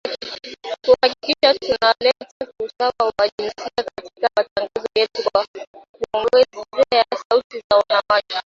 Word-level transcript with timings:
kuhakikisha 0.83 1.53
tuna 1.61 1.93
leta 2.05 2.27
usawa 2.63 3.13
wa 3.17 3.29
jinsia 3.37 3.83
kwenye 3.95 4.27
matangazo 4.37 4.87
yetu 4.95 5.23
kwa 5.31 5.45
kuongeza 5.95 7.05
sauti 7.29 7.57
za 7.71 7.75
wanawake 7.77 8.35